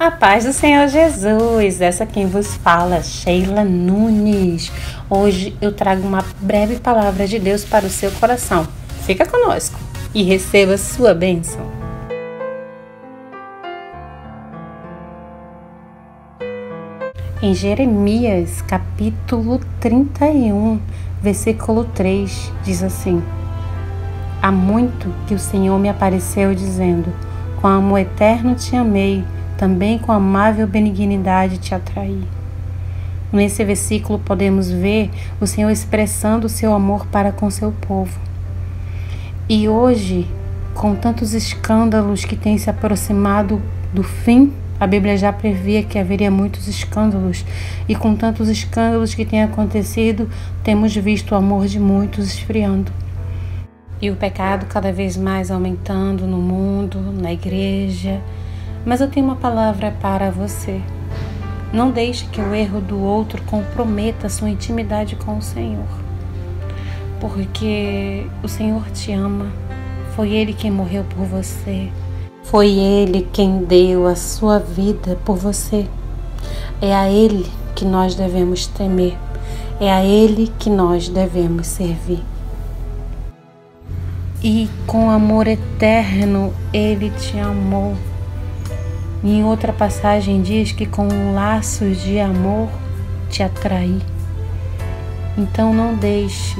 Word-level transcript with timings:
A 0.00 0.10
paz 0.10 0.46
do 0.46 0.52
Senhor 0.54 0.88
Jesus, 0.88 1.82
essa 1.82 2.06
quem 2.06 2.26
vos 2.26 2.54
fala, 2.54 3.02
Sheila 3.02 3.62
Nunes. 3.62 4.72
Hoje 5.10 5.54
eu 5.60 5.72
trago 5.72 6.08
uma 6.08 6.24
breve 6.40 6.78
palavra 6.78 7.26
de 7.26 7.38
Deus 7.38 7.66
para 7.66 7.84
o 7.84 7.90
seu 7.90 8.10
coração. 8.12 8.66
Fica 9.02 9.26
conosco 9.26 9.78
e 10.14 10.22
receba 10.22 10.78
sua 10.78 11.12
bênção. 11.12 11.60
Em 17.42 17.52
Jeremias, 17.52 18.62
capítulo 18.62 19.60
31, 19.80 20.80
versículo 21.20 21.84
3, 21.84 22.50
diz 22.64 22.82
assim: 22.82 23.22
Há 24.40 24.50
muito 24.50 25.14
que 25.26 25.34
o 25.34 25.38
Senhor 25.38 25.78
me 25.78 25.90
apareceu 25.90 26.54
dizendo: 26.54 27.12
Com 27.60 27.68
amor 27.68 27.98
eterno 27.98 28.54
te 28.54 28.74
amei 28.74 29.22
também 29.60 29.98
com 29.98 30.10
amável 30.10 30.66
benignidade 30.66 31.58
te 31.58 31.74
atraí. 31.74 32.22
Nesse 33.30 33.62
versículo 33.62 34.18
podemos 34.18 34.70
ver 34.70 35.10
o 35.38 35.46
Senhor 35.46 35.68
expressando 35.68 36.46
o 36.46 36.48
seu 36.48 36.72
amor 36.72 37.04
para 37.08 37.30
com 37.30 37.50
seu 37.50 37.70
povo. 37.70 38.18
E 39.46 39.68
hoje, 39.68 40.26
com 40.72 40.94
tantos 40.94 41.34
escândalos 41.34 42.24
que 42.24 42.36
têm 42.36 42.56
se 42.56 42.70
aproximado 42.70 43.60
do 43.92 44.02
fim, 44.02 44.50
a 44.80 44.86
Bíblia 44.86 45.18
já 45.18 45.30
previa 45.30 45.82
que 45.82 45.98
haveria 45.98 46.30
muitos 46.30 46.66
escândalos, 46.66 47.44
e 47.86 47.94
com 47.94 48.16
tantos 48.16 48.48
escândalos 48.48 49.14
que 49.14 49.26
têm 49.26 49.42
acontecido, 49.42 50.26
temos 50.64 50.96
visto 50.96 51.32
o 51.32 51.34
amor 51.34 51.66
de 51.66 51.78
muitos 51.78 52.28
esfriando. 52.28 52.90
E 54.00 54.10
o 54.10 54.16
pecado 54.16 54.64
cada 54.70 54.90
vez 54.90 55.18
mais 55.18 55.50
aumentando 55.50 56.26
no 56.26 56.38
mundo, 56.38 56.98
na 57.20 57.30
igreja, 57.30 58.22
mas 58.84 59.00
eu 59.00 59.08
tenho 59.08 59.26
uma 59.26 59.36
palavra 59.36 59.94
para 60.00 60.30
você. 60.30 60.80
Não 61.72 61.90
deixe 61.90 62.26
que 62.26 62.40
o 62.40 62.54
erro 62.54 62.80
do 62.80 63.00
outro 63.00 63.42
comprometa 63.42 64.28
sua 64.28 64.50
intimidade 64.50 65.14
com 65.16 65.38
o 65.38 65.42
Senhor. 65.42 65.86
Porque 67.20 68.26
o 68.42 68.48
Senhor 68.48 68.90
te 68.90 69.12
ama. 69.12 69.52
Foi 70.16 70.30
Ele 70.30 70.52
quem 70.52 70.70
morreu 70.70 71.04
por 71.04 71.24
você. 71.26 71.88
Foi 72.42 72.70
Ele 72.70 73.28
quem 73.32 73.62
deu 73.62 74.06
a 74.06 74.16
sua 74.16 74.58
vida 74.58 75.16
por 75.24 75.36
você. 75.36 75.86
É 76.82 76.94
a 76.94 77.08
Ele 77.08 77.46
que 77.76 77.84
nós 77.84 78.14
devemos 78.14 78.66
temer. 78.66 79.16
É 79.78 79.92
a 79.92 80.02
Ele 80.02 80.50
que 80.58 80.68
nós 80.68 81.08
devemos 81.08 81.68
servir. 81.68 82.22
E 84.42 84.68
com 84.86 85.10
amor 85.10 85.46
eterno 85.46 86.52
Ele 86.72 87.10
te 87.10 87.38
amou 87.38 87.94
e 89.22 89.38
em 89.38 89.44
outra 89.44 89.72
passagem 89.72 90.40
diz 90.40 90.72
que 90.72 90.86
com 90.86 91.34
laços 91.34 92.02
de 92.02 92.18
amor 92.18 92.68
te 93.28 93.42
atraí. 93.42 94.00
Então 95.36 95.72
não 95.72 95.94
deixe 95.94 96.58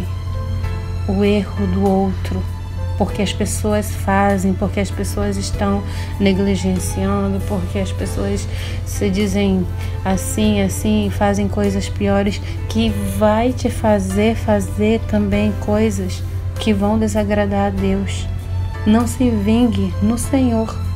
o 1.08 1.24
erro 1.24 1.66
do 1.68 1.88
outro, 1.88 2.42
porque 2.96 3.22
as 3.22 3.32
pessoas 3.32 3.90
fazem, 3.90 4.52
porque 4.52 4.78
as 4.78 4.90
pessoas 4.90 5.36
estão 5.36 5.82
negligenciando, 6.20 7.40
porque 7.48 7.78
as 7.78 7.90
pessoas 7.90 8.46
se 8.84 9.10
dizem 9.10 9.66
assim, 10.04 10.60
assim, 10.60 11.10
fazem 11.10 11.48
coisas 11.48 11.88
piores, 11.88 12.40
que 12.68 12.90
vai 13.18 13.52
te 13.52 13.70
fazer 13.70 14.36
fazer 14.36 15.00
também 15.08 15.52
coisas 15.60 16.22
que 16.58 16.72
vão 16.72 16.98
desagradar 16.98 17.68
a 17.68 17.70
Deus. 17.70 18.28
Não 18.86 19.06
se 19.06 19.28
vingue 19.30 19.92
no 20.02 20.16
Senhor 20.16 20.89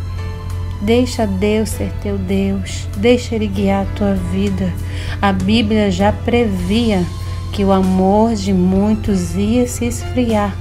Deixa 0.80 1.27
Deus 1.27 1.70
ser 1.70 1.92
teu 2.03 2.19
Deus, 2.19 2.86
deixa 2.97 3.34
Ele 3.34 3.47
guiar 3.47 3.83
a 3.83 3.94
tua 3.97 4.14
vida. 4.14 4.72
A 5.20 5.33
Bíblia 5.33 5.91
já 5.91 6.12
previa 6.12 7.05
que 7.52 7.64
o 7.64 7.73
amor 7.73 8.35
de 8.35 8.52
muitos 8.52 9.34
ia 9.34 9.67
se 9.67 9.86
esfriar, 9.86 10.55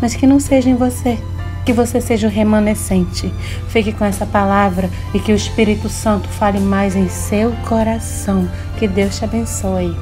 mas 0.00 0.14
que 0.14 0.26
não 0.26 0.40
seja 0.40 0.70
em 0.70 0.74
você, 0.74 1.18
que 1.64 1.72
você 1.72 2.00
seja 2.00 2.26
o 2.26 2.30
remanescente. 2.30 3.32
Fique 3.68 3.92
com 3.92 4.04
essa 4.04 4.24
palavra 4.24 4.90
e 5.12 5.20
que 5.20 5.32
o 5.32 5.36
Espírito 5.36 5.88
Santo 5.88 6.28
fale 6.28 6.58
mais 6.58 6.96
em 6.96 7.08
seu 7.08 7.52
coração. 7.68 8.48
Que 8.78 8.88
Deus 8.88 9.18
te 9.18 9.24
abençoe. 9.24 9.94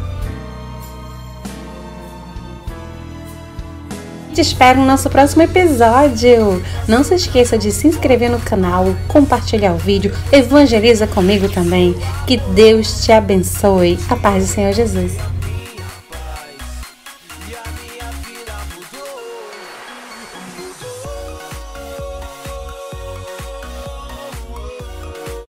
Te 4.36 4.42
espero 4.42 4.78
no 4.78 4.84
nosso 4.84 5.08
próximo 5.08 5.40
episódio. 5.44 6.62
Não 6.86 7.02
se 7.02 7.14
esqueça 7.14 7.56
de 7.56 7.72
se 7.72 7.88
inscrever 7.88 8.30
no 8.30 8.38
canal, 8.38 8.94
compartilhar 9.08 9.72
o 9.72 9.78
vídeo, 9.78 10.14
evangeliza 10.30 11.06
comigo 11.06 11.48
também. 11.48 11.96
Que 12.26 12.36
Deus 12.36 13.02
te 13.02 13.12
abençoe. 13.12 13.98
A 14.10 14.14
paz 14.14 14.44
do 14.44 14.52
Senhor 14.52 14.74
Jesus. 14.74 15.35